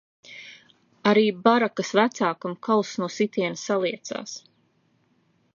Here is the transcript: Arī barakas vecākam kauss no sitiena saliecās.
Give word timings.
Arī 1.11 1.25
barakas 1.49 1.93
vecākam 2.01 2.57
kauss 2.71 2.97
no 3.03 3.13
sitiena 3.19 3.63
saliecās. 3.69 4.35